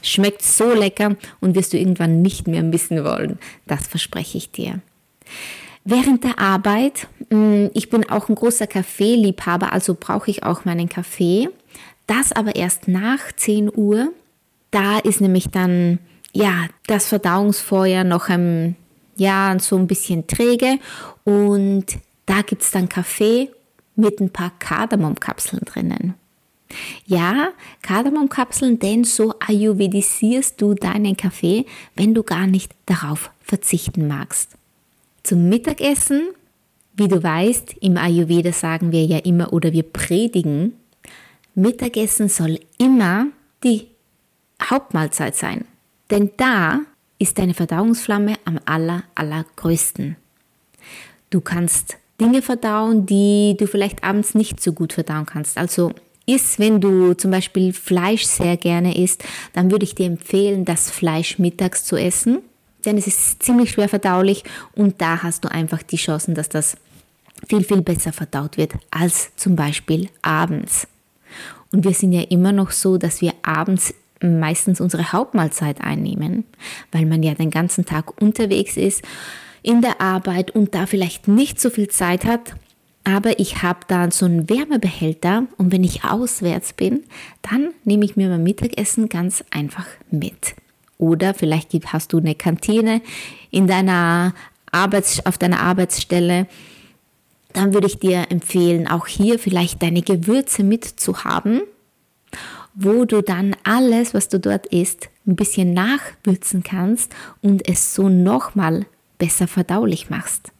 Schmeckt 0.00 0.42
so 0.42 0.72
lecker 0.72 1.16
und 1.40 1.54
wirst 1.54 1.72
du 1.72 1.78
irgendwann 1.78 2.22
nicht 2.22 2.48
mehr 2.48 2.62
missen 2.62 3.04
wollen. 3.04 3.38
Das 3.66 3.86
verspreche 3.86 4.38
ich 4.38 4.50
dir. 4.50 4.80
Während 5.84 6.22
der 6.24 6.38
Arbeit, 6.38 7.08
mm, 7.30 7.66
ich 7.74 7.90
bin 7.90 8.08
auch 8.08 8.28
ein 8.28 8.36
großer 8.36 8.66
Kaffeeliebhaber, 8.66 9.72
also 9.72 9.96
brauche 9.98 10.30
ich 10.30 10.44
auch 10.44 10.64
meinen 10.64 10.88
Kaffee. 10.88 11.48
Das 12.06 12.32
aber 12.32 12.54
erst 12.56 12.88
nach 12.88 13.32
10 13.36 13.70
Uhr 13.74 14.12
Da 14.72 14.98
ist 14.98 15.20
nämlich 15.20 15.50
dann 15.50 15.98
ja 16.32 16.66
das 16.86 17.06
Verdauungsfeuer 17.06 18.04
noch 18.04 18.30
ein, 18.30 18.74
ja, 19.16 19.56
so 19.58 19.76
ein 19.76 19.86
bisschen 19.86 20.26
träge 20.26 20.78
und 21.24 21.86
da 22.26 22.42
gibt 22.42 22.62
es 22.62 22.70
dann 22.70 22.88
Kaffee 22.88 23.50
mit 23.96 24.20
ein 24.20 24.30
paar 24.30 24.52
Kardamomkapseln 24.58 25.62
drinnen. 25.64 26.14
Ja, 27.04 27.50
Kardamomkapseln, 27.82 28.78
denn 28.78 29.04
so 29.04 29.34
ayurvedisierst 29.46 30.60
du 30.60 30.74
deinen 30.74 31.16
Kaffee, 31.16 31.66
wenn 31.94 32.14
du 32.14 32.22
gar 32.22 32.46
nicht 32.46 32.74
darauf 32.86 33.30
verzichten 33.42 34.08
magst. 34.08 34.52
Zum 35.22 35.48
Mittagessen, 35.48 36.28
wie 36.94 37.08
du 37.08 37.22
weißt, 37.22 37.74
im 37.80 37.96
Ayurveda 37.96 38.52
sagen 38.52 38.92
wir 38.92 39.04
ja 39.04 39.18
immer 39.18 39.52
oder 39.52 39.72
wir 39.72 39.82
predigen, 39.82 40.74
Mittagessen 41.54 42.28
soll 42.28 42.60
immer 42.78 43.26
die 43.62 43.88
Hauptmahlzeit 44.62 45.36
sein. 45.36 45.66
Denn 46.10 46.30
da 46.36 46.80
ist 47.22 47.38
deine 47.38 47.54
Verdauungsflamme 47.54 48.34
am 48.44 48.58
aller, 48.64 49.04
allergrößten. 49.14 50.16
Du 51.30 51.40
kannst 51.40 51.96
Dinge 52.20 52.42
verdauen, 52.42 53.06
die 53.06 53.56
du 53.56 53.68
vielleicht 53.68 54.02
abends 54.02 54.34
nicht 54.34 54.60
so 54.60 54.72
gut 54.72 54.92
verdauen 54.92 55.24
kannst. 55.24 55.56
Also 55.56 55.92
ist, 56.26 56.58
wenn 56.58 56.80
du 56.80 57.14
zum 57.14 57.30
Beispiel 57.30 57.72
Fleisch 57.72 58.24
sehr 58.24 58.56
gerne 58.56 58.96
isst, 58.98 59.24
dann 59.52 59.70
würde 59.70 59.84
ich 59.84 59.94
dir 59.94 60.06
empfehlen, 60.06 60.64
das 60.64 60.90
Fleisch 60.90 61.38
mittags 61.38 61.84
zu 61.84 61.96
essen, 61.96 62.40
denn 62.84 62.98
es 62.98 63.06
ist 63.06 63.40
ziemlich 63.42 63.70
schwer 63.70 63.88
verdaulich 63.88 64.42
und 64.74 65.00
da 65.00 65.22
hast 65.22 65.44
du 65.44 65.50
einfach 65.50 65.82
die 65.84 65.96
Chancen, 65.96 66.34
dass 66.34 66.48
das 66.48 66.76
viel, 67.48 67.62
viel 67.62 67.82
besser 67.82 68.12
verdaut 68.12 68.56
wird 68.56 68.72
als 68.90 69.34
zum 69.36 69.54
Beispiel 69.54 70.08
abends. 70.22 70.88
Und 71.72 71.84
wir 71.84 71.94
sind 71.94 72.12
ja 72.12 72.22
immer 72.22 72.52
noch 72.52 72.72
so, 72.72 72.98
dass 72.98 73.20
wir 73.20 73.32
abends 73.42 73.94
meistens 74.22 74.80
unsere 74.80 75.12
Hauptmahlzeit 75.12 75.80
einnehmen, 75.80 76.44
weil 76.90 77.06
man 77.06 77.22
ja 77.22 77.34
den 77.34 77.50
ganzen 77.50 77.84
Tag 77.84 78.20
unterwegs 78.20 78.76
ist 78.76 79.02
in 79.62 79.80
der 79.80 80.00
Arbeit 80.00 80.50
und 80.50 80.74
da 80.74 80.86
vielleicht 80.86 81.28
nicht 81.28 81.60
so 81.60 81.70
viel 81.70 81.88
Zeit 81.88 82.24
hat. 82.24 82.54
Aber 83.04 83.40
ich 83.40 83.62
habe 83.62 83.80
da 83.88 84.10
so 84.10 84.26
einen 84.26 84.48
Wärmebehälter 84.48 85.46
und 85.56 85.72
wenn 85.72 85.82
ich 85.82 86.04
auswärts 86.04 86.72
bin, 86.72 87.02
dann 87.42 87.70
nehme 87.84 88.04
ich 88.04 88.16
mir 88.16 88.28
mein 88.28 88.42
Mittagessen 88.42 89.08
ganz 89.08 89.44
einfach 89.50 89.86
mit. 90.10 90.54
Oder 90.98 91.34
vielleicht 91.34 91.72
hast 91.92 92.12
du 92.12 92.18
eine 92.18 92.36
Kantine 92.36 93.02
in 93.50 93.66
deiner 93.66 94.34
Arbeits 94.70 95.26
auf 95.26 95.36
deiner 95.36 95.60
Arbeitsstelle. 95.60 96.46
Dann 97.52 97.74
würde 97.74 97.88
ich 97.88 97.98
dir 97.98 98.26
empfehlen, 98.30 98.86
auch 98.86 99.08
hier 99.08 99.38
vielleicht 99.38 99.82
deine 99.82 100.02
Gewürze 100.02 100.62
mitzuhaben, 100.62 101.62
wo 102.74 103.04
du 103.04 103.22
dann 103.22 103.56
alles, 103.64 104.14
was 104.14 104.28
du 104.28 104.40
dort 104.40 104.66
isst, 104.66 105.08
ein 105.26 105.36
bisschen 105.36 105.72
nachwürzen 105.72 106.62
kannst 106.62 107.12
und 107.40 107.68
es 107.68 107.94
so 107.94 108.08
nochmal 108.08 108.86
besser 109.18 109.46
verdaulich 109.46 110.10
machst. 110.10 110.52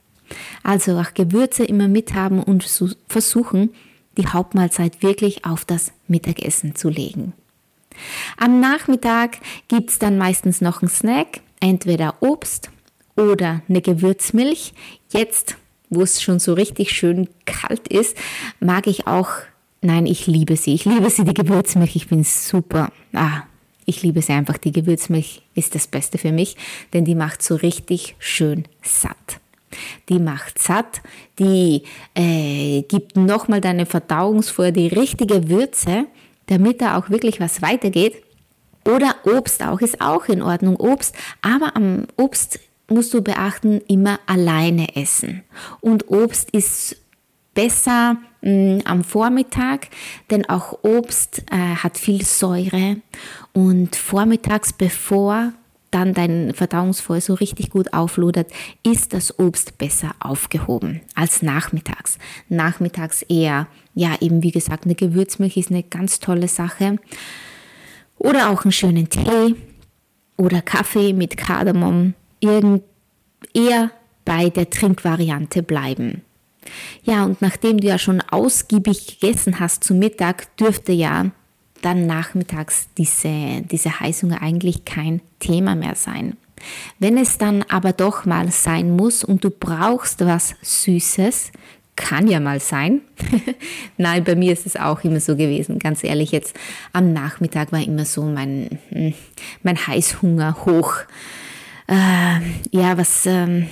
Also 0.62 0.98
auch 0.98 1.14
Gewürze 1.14 1.64
immer 1.64 1.88
mithaben 1.88 2.42
und 2.42 2.64
versuchen, 3.08 3.70
die 4.16 4.26
Hauptmahlzeit 4.26 5.02
wirklich 5.02 5.44
auf 5.44 5.64
das 5.64 5.92
Mittagessen 6.06 6.74
zu 6.74 6.88
legen. 6.88 7.32
Am 8.36 8.60
Nachmittag 8.60 9.38
gibt 9.68 9.90
es 9.90 9.98
dann 9.98 10.18
meistens 10.18 10.60
noch 10.60 10.82
einen 10.82 10.90
Snack, 10.90 11.40
entweder 11.60 12.16
Obst 12.20 12.70
oder 13.16 13.62
eine 13.68 13.82
Gewürzmilch. 13.82 14.72
Jetzt, 15.10 15.56
wo 15.90 16.02
es 16.02 16.22
schon 16.22 16.38
so 16.38 16.54
richtig 16.54 16.90
schön 16.90 17.28
kalt 17.44 17.88
ist, 17.88 18.16
mag 18.60 18.86
ich 18.86 19.06
auch, 19.06 19.30
nein, 19.82 20.06
ich 20.06 20.26
liebe 20.26 20.56
sie. 20.56 20.74
Ich 20.74 20.84
liebe 20.84 21.10
sie, 21.10 21.24
die 21.24 21.34
Gewürzmilch. 21.34 21.96
Ich 21.96 22.08
bin 22.08 22.24
super. 22.24 22.90
Ah, 23.12 23.42
ich 23.84 24.02
liebe 24.02 24.22
sie 24.22 24.32
einfach. 24.32 24.58
Die 24.58 24.72
Gewürzmilch 24.72 25.42
ist 25.54 25.74
das 25.74 25.86
Beste 25.86 26.18
für 26.18 26.32
mich, 26.32 26.56
denn 26.92 27.04
die 27.04 27.14
macht 27.14 27.42
so 27.42 27.56
richtig 27.56 28.16
schön 28.18 28.64
satt. 28.82 29.40
Die 30.08 30.18
macht 30.18 30.58
satt, 30.58 31.00
die 31.38 31.82
äh, 32.14 32.82
gibt 32.82 33.16
nochmal 33.16 33.60
deine 33.60 33.86
Verdauungsfeuer 33.86 34.70
die 34.70 34.88
richtige 34.88 35.48
Würze, 35.48 36.06
damit 36.46 36.82
da 36.82 36.98
auch 36.98 37.10
wirklich 37.10 37.40
was 37.40 37.62
weitergeht. 37.62 38.22
Oder 38.84 39.14
Obst 39.24 39.62
auch 39.62 39.80
ist 39.80 40.00
auch 40.00 40.26
in 40.26 40.42
Ordnung. 40.42 40.76
Obst, 40.76 41.14
aber 41.40 41.76
am 41.76 42.06
Obst 42.16 42.58
musst 42.88 43.14
du 43.14 43.22
beachten, 43.22 43.80
immer 43.88 44.18
alleine 44.26 44.96
essen. 44.96 45.42
Und 45.80 46.10
Obst 46.10 46.50
ist 46.50 46.96
besser 47.54 48.16
mh, 48.42 48.50
mm, 48.50 48.80
am 48.84 49.04
Vormittag, 49.04 49.88
denn 50.30 50.48
auch 50.48 50.78
Obst 50.82 51.44
äh, 51.50 51.56
hat 51.76 51.98
viel 51.98 52.24
Säure 52.24 52.96
und 53.52 53.96
vormittags, 53.96 54.72
bevor 54.72 55.52
dann 55.92 56.14
dein 56.14 56.54
Verdauungsfeuer 56.54 57.20
so 57.20 57.34
richtig 57.34 57.70
gut 57.70 57.92
auflodert, 57.92 58.50
ist 58.82 59.12
das 59.12 59.38
Obst 59.38 59.78
besser 59.78 60.14
aufgehoben 60.20 61.02
als 61.14 61.42
nachmittags. 61.42 62.18
Nachmittags 62.48 63.22
eher, 63.22 63.68
ja, 63.94 64.16
eben 64.20 64.42
wie 64.42 64.50
gesagt, 64.50 64.86
eine 64.86 64.94
Gewürzmilch 64.94 65.56
ist 65.58 65.70
eine 65.70 65.82
ganz 65.82 66.18
tolle 66.18 66.48
Sache. 66.48 66.96
Oder 68.16 68.50
auch 68.50 68.64
einen 68.64 68.72
schönen 68.72 69.08
Tee 69.08 69.54
oder 70.38 70.62
Kaffee 70.62 71.12
mit 71.12 71.36
Kardamom. 71.36 72.14
Irgend, 72.40 72.82
eher 73.52 73.90
bei 74.24 74.48
der 74.48 74.70
Trinkvariante 74.70 75.62
bleiben. 75.62 76.22
Ja, 77.02 77.24
und 77.24 77.42
nachdem 77.42 77.78
du 77.78 77.86
ja 77.86 77.98
schon 77.98 78.20
ausgiebig 78.20 79.18
gegessen 79.20 79.60
hast 79.60 79.84
zu 79.84 79.94
Mittag, 79.94 80.56
dürfte 80.56 80.92
ja 80.92 81.30
dann 81.82 82.06
nachmittags 82.06 82.88
diese, 82.96 83.62
diese 83.62 84.00
Heißhunger 84.00 84.40
eigentlich 84.40 84.84
kein 84.84 85.20
Thema 85.40 85.74
mehr 85.74 85.96
sein. 85.96 86.36
Wenn 86.98 87.18
es 87.18 87.38
dann 87.38 87.64
aber 87.64 87.92
doch 87.92 88.24
mal 88.24 88.50
sein 88.50 88.94
muss 88.94 89.24
und 89.24 89.42
du 89.42 89.50
brauchst 89.50 90.24
was 90.24 90.54
Süßes, 90.62 91.50
kann 91.96 92.26
ja 92.28 92.40
mal 92.40 92.60
sein. 92.60 93.02
Nein, 93.96 94.24
bei 94.24 94.34
mir 94.34 94.52
ist 94.52 94.66
es 94.66 94.76
auch 94.76 95.04
immer 95.04 95.20
so 95.20 95.36
gewesen, 95.36 95.78
ganz 95.78 96.02
ehrlich. 96.04 96.32
Jetzt 96.32 96.56
am 96.92 97.12
Nachmittag 97.12 97.72
war 97.72 97.82
immer 97.82 98.04
so 98.04 98.22
mein, 98.22 98.78
hm, 98.88 99.14
mein 99.62 99.86
Heißhunger 99.86 100.64
hoch. 100.64 100.94
Äh, 101.88 102.40
ja, 102.70 102.96
was 102.96 103.26
äh, 103.26 103.66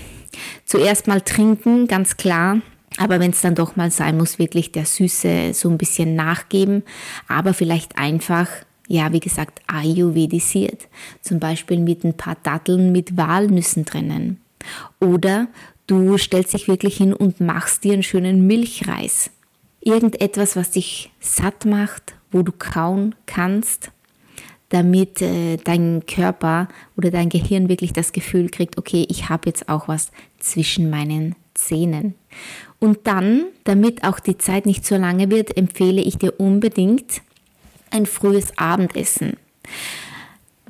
zuerst 0.65 1.07
mal 1.07 1.21
trinken, 1.21 1.87
ganz 1.87 2.17
klar. 2.17 2.61
Aber 3.01 3.19
wenn 3.19 3.31
es 3.31 3.41
dann 3.41 3.55
doch 3.55 3.77
mal 3.77 3.91
sein 3.91 4.19
muss, 4.19 4.39
wirklich 4.39 4.73
der 4.73 4.85
Süße 4.85 5.55
so 5.55 5.71
ein 5.71 5.79
bisschen 5.79 6.17
nachgeben, 6.17 6.83
aber 7.29 7.55
vielleicht 7.55 7.97
einfach, 7.97 8.47
ja, 8.89 9.11
wie 9.11 9.21
gesagt, 9.21 9.63
ayurvedisiert. 9.67 10.87
Zum 11.23 11.41
Beispiel 11.41 11.79
mit 11.79 12.05
ein 12.05 12.15
paar 12.15 12.37
Datteln 12.43 12.93
mit 12.93 13.17
Walnüssen 13.17 13.87
drinnen. 13.87 14.43
Oder 15.01 15.49
du 15.87 16.19
stellst 16.19 16.53
dich 16.53 16.69
wirklich 16.69 16.99
hin 16.99 17.15
und 17.15 17.41
machst 17.41 17.85
dir 17.85 17.95
einen 17.95 18.03
schönen 18.03 18.47
Milchreis. 18.47 19.31
Irgendetwas, 19.81 20.55
was 20.55 20.73
dich 20.73 21.11
satt 21.21 21.65
macht, 21.65 22.15
wo 22.31 22.43
du 22.43 22.53
kauen 22.53 23.15
kannst, 23.25 23.93
damit 24.69 25.23
äh, 25.23 25.57
dein 25.57 26.05
Körper 26.05 26.69
oder 26.99 27.11
dein 27.11 27.31
Gehirn 27.31 27.71
wirklich 27.71 27.95
das 27.95 28.13
Gefühl 28.13 28.51
kriegt, 28.51 28.77
okay, 28.77 29.07
ich 29.09 29.31
habe 29.31 29.49
jetzt 29.49 29.71
auch 29.71 29.89
was 29.89 30.13
zwischen 30.39 30.91
meinen 30.91 31.35
Zähnen. 31.67 32.15
Und 32.79 33.07
dann, 33.07 33.45
damit 33.65 34.05
auch 34.05 34.21
die 34.21 34.39
Zeit 34.39 34.67
nicht 34.67 34.87
so 34.87 34.97
lange 34.97 35.31
wird, 35.31 35.57
empfehle 35.57 36.01
ich 36.01 36.19
dir 36.19 36.39
unbedingt 36.41 37.23
ein 37.91 38.07
frühes 38.07 38.57
Abendessen. 38.57 39.37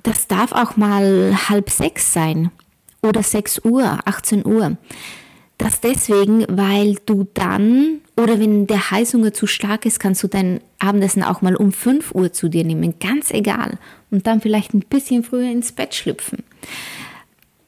Das 0.03 0.27
darf 0.27 0.53
auch 0.53 0.77
mal 0.77 1.37
halb 1.49 1.71
sechs 1.71 2.13
sein 2.13 2.51
oder 3.03 3.23
6 3.23 3.65
Uhr, 3.65 4.01
18 4.05 4.47
Uhr. 4.47 4.77
Das 5.59 5.81
deswegen, 5.81 6.47
weil 6.49 6.97
du 7.05 7.27
dann, 7.35 8.01
oder 8.17 8.41
wenn 8.41 8.67
der 8.67 8.91
Heißhunger 8.91 9.35
zu 9.35 9.47
stark 9.47 9.85
ist, 9.85 10.01
kannst 10.01 10.23
du 10.23 10.29
dein 10.29 10.61
Abendessen 10.79 11.23
auch 11.23 11.43
mal 11.43 11.55
um 11.55 11.73
5 11.73 12.15
Uhr 12.15 12.33
zu 12.33 12.49
dir 12.49 12.65
nehmen, 12.65 12.95
ganz 12.99 13.31
egal. 13.31 13.79
Und 14.11 14.27
dann 14.27 14.41
vielleicht 14.41 14.73
ein 14.73 14.81
bisschen 14.81 15.23
früher 15.23 15.51
ins 15.51 15.73
Bett 15.73 15.95
schlüpfen. 15.95 16.45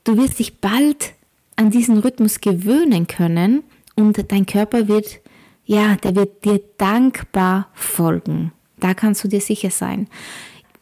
Du 0.05 0.17
wirst 0.17 0.38
dich 0.38 0.59
bald 0.61 1.12
an 1.57 1.71
diesen 1.71 1.99
Rhythmus 1.99 2.41
gewöhnen 2.41 3.07
können 3.07 3.63
und 3.97 4.33
dein 4.33 4.47
Körper 4.47 4.89
wird, 4.89 5.21
ja, 5.65 5.97
der 5.97 6.17
wird 6.17 6.45
dir 6.45 6.61
dankbar 6.79 7.69
folgen. 7.75 8.53
Da 8.81 8.95
kannst 8.95 9.23
du 9.23 9.29
dir 9.29 9.41
sicher 9.41 9.71
sein. 9.71 10.09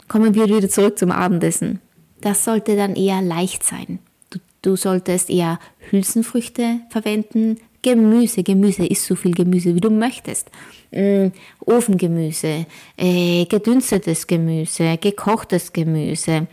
Kommen 0.09 0.35
wir 0.35 0.47
wieder 0.47 0.69
zurück 0.69 0.99
zum 0.99 1.11
Abendessen. 1.11 1.81
Das 2.21 2.45
sollte 2.45 2.77
dann 2.77 2.97
eher 2.97 3.23
leicht 3.23 3.63
sein. 3.63 3.99
Du, 4.31 4.39
du 4.63 4.77
solltest 4.77 5.31
eher 5.31 5.59
Hülsenfrüchte 5.91 6.81
verwenden, 6.91 7.59
Gemüse, 7.83 8.43
Gemüse, 8.43 8.85
isst 8.85 9.07
so 9.07 9.15
viel 9.15 9.33
Gemüse, 9.33 9.75
wie 9.75 9.81
du 9.81 9.91
möchtest. 9.91 10.51
Mm, 10.91 11.29
Ofengemüse, 11.61 12.67
äh, 12.97 13.45
gedünstetes 13.47 14.27
Gemüse, 14.27 14.99
gekochtes 14.99 15.73
Gemüse, 15.73 16.47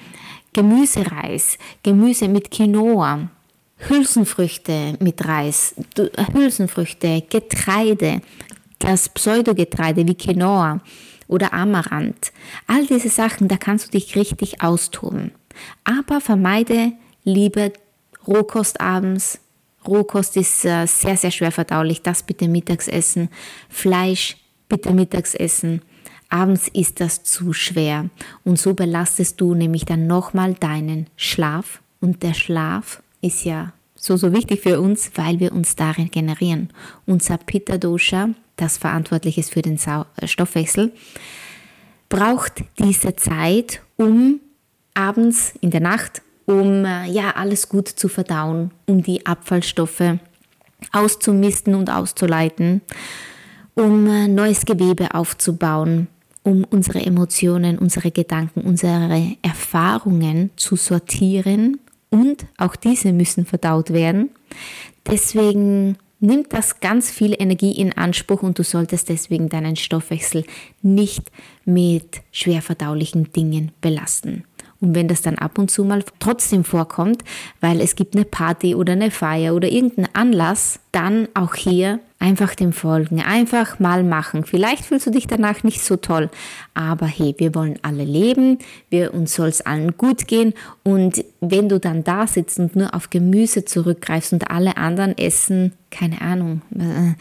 Gemüsereis, 0.54 1.58
Gemüse 1.84 2.30
mit 2.30 2.50
Quinoa, 2.50 3.30
Hülsenfrüchte 3.78 4.98
mit 5.00 5.26
Reis, 5.26 5.76
Hülsenfrüchte, 6.34 7.24
Getreide, 7.30 8.22
das 8.80 9.10
Pseudogetreide 9.10 10.08
wie 10.08 10.16
Quinoa 10.16 10.82
oder 11.28 11.54
Amaranth. 11.54 12.32
All 12.68 12.86
diese 12.88 13.10
Sachen, 13.10 13.48
da 13.48 13.58
kannst 13.58 13.88
du 13.88 13.92
dich 13.92 14.16
richtig 14.16 14.62
austoben. 14.62 15.32
Aber 15.84 16.22
vermeide 16.22 16.94
lieber 17.24 17.72
Rohkost 18.28 18.82
abends. 18.82 19.40
Rohkost 19.86 20.36
ist 20.38 20.66
äh, 20.66 20.86
sehr, 20.86 21.18
sehr 21.18 21.32
schwer 21.32 21.52
verdaulich. 21.52 22.02
Das 22.02 22.24
bitte 22.24 22.48
mittags 22.48 22.88
essen. 22.88 23.30
Fleisch 23.70 24.38
bitte 24.68 24.94
mittags 24.94 25.34
essen. 25.34 25.82
Abends 26.30 26.68
ist 26.68 27.00
das 27.00 27.24
zu 27.24 27.54
schwer. 27.54 28.10
Und 28.44 28.60
so 28.60 28.74
belastest 28.74 29.40
du 29.40 29.54
nämlich 29.54 29.86
dann 29.86 30.08
nochmal 30.08 30.56
deinen 30.56 31.08
Schlaf. 31.16 31.82
Und 32.02 32.22
der 32.22 32.34
Schlaf 32.34 33.02
ist 33.28 33.44
ja 33.44 33.74
so, 33.96 34.16
so 34.16 34.32
wichtig 34.32 34.62
für 34.62 34.80
uns, 34.80 35.12
weil 35.16 35.40
wir 35.40 35.52
uns 35.52 35.76
darin 35.76 36.10
generieren. 36.10 36.70
Unser 37.06 37.38
Pitta 37.38 37.78
Dosha, 37.78 38.30
das 38.56 38.78
verantwortlich 38.78 39.38
ist 39.38 39.54
für 39.54 39.62
den 39.62 39.78
äh, 39.78 40.28
Stoffwechsel, 40.28 40.94
braucht 42.10 42.64
diese 42.80 43.16
Zeit, 43.16 43.82
um 43.98 44.40
abends 44.94 45.54
in 45.62 45.72
der 45.72 45.82
Nacht, 45.82 46.22
um 46.46 46.86
äh, 46.86 47.08
ja 47.08 47.32
alles 47.36 47.70
gut 47.70 47.88
zu 47.88 48.08
verdauen, 48.08 48.72
um 48.86 49.04
die 49.04 49.26
Abfallstoffe 49.26 50.18
auszumisten 50.92 51.76
und 51.76 51.90
auszuleiten, 51.90 52.82
um 53.76 54.08
äh, 54.08 54.28
neues 54.28 54.66
Gewebe 54.66 55.14
aufzubauen, 55.14 56.08
um 56.44 56.64
unsere 56.64 57.02
Emotionen, 57.06 57.78
unsere 57.78 58.12
Gedanken, 58.12 58.62
unsere 58.62 59.36
Erfahrungen 59.42 60.52
zu 60.56 60.76
sortieren 60.76 61.80
und 62.10 62.46
auch 62.58 62.76
diese 62.76 63.12
müssen 63.14 63.46
verdaut 63.46 63.92
werden. 63.92 64.30
Deswegen 65.06 65.98
nimmt 66.20 66.54
das 66.54 66.80
ganz 66.80 67.12
viel 67.12 67.36
Energie 67.38 67.72
in 67.72 67.94
Anspruch 67.94 68.44
und 68.44 68.58
du 68.58 68.64
solltest 68.64 69.10
deswegen 69.10 69.50
deinen 69.50 69.76
Stoffwechsel 69.76 70.46
nicht 70.82 71.32
mit 71.66 72.22
schwer 72.32 72.62
verdaulichen 72.62 73.32
Dingen 73.32 73.72
belasten. 73.82 74.44
Und 74.80 74.96
wenn 74.96 75.08
das 75.08 75.22
dann 75.22 75.38
ab 75.38 75.58
und 75.58 75.72
zu 75.72 75.84
mal 75.84 76.04
trotzdem 76.20 76.64
vorkommt, 76.64 77.24
weil 77.62 77.82
es 77.82 77.96
gibt 77.96 78.16
eine 78.16 78.26
Party 78.26 78.76
oder 78.76 78.94
eine 78.94 79.12
Feier 79.12 79.56
oder 79.56 79.70
irgendeinen 79.70 80.10
Anlass, 80.14 80.80
dann 80.92 81.28
auch 81.34 81.56
hier 81.56 82.00
einfach 82.20 82.56
dem 82.56 82.74
folgen, 82.74 83.22
einfach 83.22 83.80
mal 83.80 84.04
machen. 84.04 84.44
Vielleicht 84.44 84.86
fühlst 84.86 85.08
du 85.08 85.12
dich 85.12 85.28
danach 85.28 85.64
nicht 85.64 85.84
so 85.84 85.98
toll, 85.98 86.30
aber 86.74 87.06
hey, 87.06 87.36
wir 87.38 87.54
wollen 87.54 87.78
alle 87.84 88.04
leben, 88.04 88.60
wir 88.90 89.14
uns 89.14 89.36
soll 89.36 89.50
es 89.50 89.62
allen 89.62 89.98
gut 89.98 90.28
gehen 90.28 90.54
und 90.84 91.24
wenn 91.42 91.70
du 91.70 91.80
dann 91.80 92.04
da 92.04 92.26
sitzt 92.26 92.60
und 92.60 92.76
nur 92.76 92.96
auf 92.96 93.10
Gemüse 93.10 93.66
zurückgreifst 93.66 94.34
und 94.34 94.50
alle 94.50 94.78
anderen 94.78 95.16
essen, 95.18 95.74
keine 95.92 96.22
Ahnung, 96.22 96.62
äh, 96.76 97.14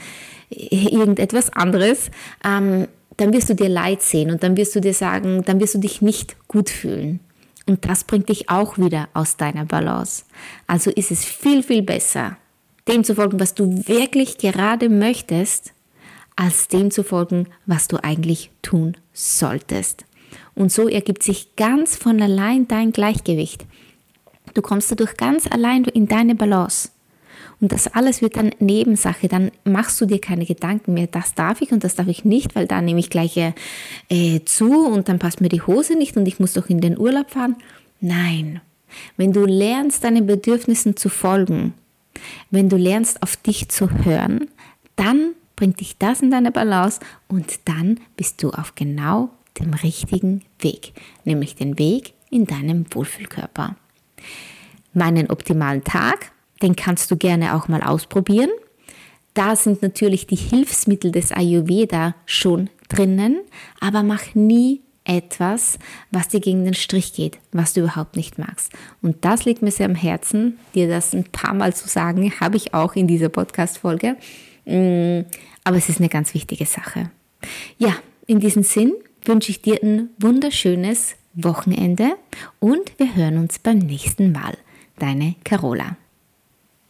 irgendetwas 0.48 1.52
anderes, 1.52 2.10
ähm, 2.44 2.88
dann 3.18 3.32
wirst 3.32 3.50
du 3.50 3.54
dir 3.54 3.68
leid 3.68 4.02
sehen 4.02 4.30
und 4.30 4.42
dann 4.42 4.56
wirst 4.56 4.74
du 4.76 4.80
dir 4.80 4.94
sagen, 4.94 5.42
dann 5.44 5.60
wirst 5.60 5.74
du 5.74 5.78
dich 5.78 6.02
nicht 6.02 6.36
gut 6.48 6.70
fühlen. 6.70 7.20
Und 7.66 7.84
das 7.84 8.04
bringt 8.04 8.28
dich 8.28 8.48
auch 8.48 8.78
wieder 8.78 9.08
aus 9.12 9.36
deiner 9.36 9.64
Balance. 9.64 10.24
Also 10.66 10.90
ist 10.90 11.10
es 11.10 11.24
viel, 11.24 11.62
viel 11.62 11.82
besser, 11.82 12.36
dem 12.86 13.02
zu 13.02 13.14
folgen, 13.16 13.40
was 13.40 13.54
du 13.54 13.86
wirklich 13.88 14.38
gerade 14.38 14.88
möchtest, 14.88 15.72
als 16.36 16.68
dem 16.68 16.90
zu 16.90 17.02
folgen, 17.02 17.48
was 17.64 17.88
du 17.88 18.02
eigentlich 18.02 18.50
tun 18.62 18.96
solltest. 19.12 20.04
Und 20.54 20.70
so 20.70 20.88
ergibt 20.88 21.22
sich 21.22 21.56
ganz 21.56 21.96
von 21.96 22.20
allein 22.22 22.68
dein 22.68 22.92
Gleichgewicht. 22.92 23.66
Du 24.54 24.62
kommst 24.62 24.90
dadurch 24.90 25.16
ganz 25.16 25.46
allein 25.50 25.84
in 25.84 26.06
deine 26.06 26.34
Balance. 26.34 26.90
Und 27.60 27.72
das 27.72 27.88
alles 27.88 28.20
wird 28.20 28.36
dann 28.36 28.50
Nebensache. 28.58 29.28
Dann 29.28 29.50
machst 29.64 30.00
du 30.00 30.06
dir 30.06 30.20
keine 30.20 30.44
Gedanken 30.44 30.94
mehr, 30.94 31.06
das 31.06 31.34
darf 31.34 31.62
ich 31.62 31.72
und 31.72 31.84
das 31.84 31.94
darf 31.94 32.08
ich 32.08 32.24
nicht, 32.24 32.54
weil 32.54 32.66
da 32.66 32.82
nehme 32.82 33.00
ich 33.00 33.10
gleich 33.10 33.36
äh, 33.36 34.40
zu 34.44 34.86
und 34.86 35.08
dann 35.08 35.18
passt 35.18 35.40
mir 35.40 35.48
die 35.48 35.62
Hose 35.62 35.96
nicht 35.96 36.16
und 36.16 36.26
ich 36.26 36.38
muss 36.38 36.52
doch 36.52 36.68
in 36.68 36.80
den 36.80 36.98
Urlaub 36.98 37.30
fahren. 37.30 37.56
Nein. 38.00 38.60
Wenn 39.16 39.32
du 39.32 39.44
lernst, 39.46 40.04
deinen 40.04 40.26
Bedürfnissen 40.26 40.96
zu 40.96 41.08
folgen, 41.08 41.74
wenn 42.50 42.68
du 42.68 42.76
lernst, 42.76 43.22
auf 43.22 43.36
dich 43.36 43.68
zu 43.68 43.90
hören, 44.04 44.48
dann 44.96 45.32
bringt 45.54 45.80
dich 45.80 45.98
das 45.98 46.22
in 46.22 46.30
deine 46.30 46.52
Balance 46.52 47.00
und 47.28 47.60
dann 47.64 48.00
bist 48.16 48.42
du 48.42 48.50
auf 48.50 48.74
genau 48.74 49.30
dem 49.58 49.72
richtigen 49.72 50.42
Weg, 50.60 50.92
nämlich 51.24 51.54
den 51.54 51.78
Weg 51.78 52.12
in 52.30 52.46
deinem 52.46 52.84
Wohlfühlkörper. 52.90 53.76
Meinen 54.92 55.30
optimalen 55.30 55.84
Tag 55.84 56.32
den 56.62 56.76
kannst 56.76 57.10
du 57.10 57.16
gerne 57.16 57.54
auch 57.54 57.68
mal 57.68 57.82
ausprobieren. 57.82 58.50
Da 59.34 59.54
sind 59.54 59.82
natürlich 59.82 60.26
die 60.26 60.36
Hilfsmittel 60.36 61.12
des 61.12 61.32
Ayurveda 61.32 62.14
schon 62.24 62.70
drinnen, 62.88 63.38
aber 63.80 64.02
mach 64.02 64.34
nie 64.34 64.80
etwas, 65.04 65.78
was 66.10 66.28
dir 66.28 66.40
gegen 66.40 66.64
den 66.64 66.74
Strich 66.74 67.12
geht, 67.12 67.38
was 67.52 67.72
du 67.72 67.80
überhaupt 67.80 68.16
nicht 68.16 68.38
magst. 68.38 68.72
Und 69.02 69.24
das 69.24 69.44
liegt 69.44 69.62
mir 69.62 69.70
sehr 69.70 69.86
am 69.86 69.94
Herzen, 69.94 70.58
dir 70.74 70.88
das 70.88 71.14
ein 71.14 71.24
paar 71.24 71.54
Mal 71.54 71.74
zu 71.74 71.88
sagen, 71.88 72.32
habe 72.40 72.56
ich 72.56 72.74
auch 72.74 72.96
in 72.96 73.06
dieser 73.06 73.28
Podcast-Folge. 73.28 74.16
Mm, 74.64 75.20
aber 75.64 75.76
es 75.76 75.88
ist 75.88 76.00
eine 76.00 76.08
ganz 76.08 76.34
wichtige 76.34 76.66
Sache. 76.66 77.10
Ja, 77.78 77.94
in 78.26 78.40
diesem 78.40 78.62
Sinn 78.62 78.92
wünsche 79.24 79.50
ich 79.50 79.62
dir 79.62 79.80
ein 79.82 80.10
wunderschönes 80.18 81.14
Wochenende 81.34 82.16
und 82.58 82.98
wir 82.98 83.14
hören 83.14 83.38
uns 83.38 83.58
beim 83.58 83.78
nächsten 83.78 84.32
Mal. 84.32 84.56
Deine 84.98 85.34
Carola. 85.44 85.96